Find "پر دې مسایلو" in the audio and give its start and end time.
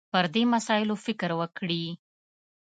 0.13-0.95